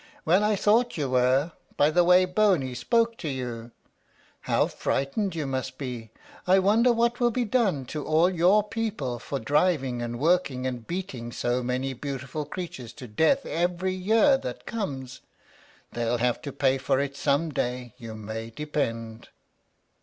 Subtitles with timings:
[0.25, 3.69] "Well, I thought you were, by the way Boney spoke to you.
[4.49, 6.09] How frightened you must be!
[6.47, 10.87] I wonder what will be done to all your people for driving, and working, and
[10.87, 15.21] beating so many beautiful creatures to death every year that comes?
[15.91, 19.29] They'll have to pay for it some day, you may depend."